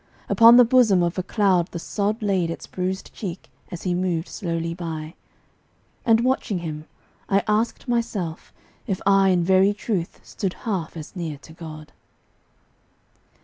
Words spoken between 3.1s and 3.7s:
cheek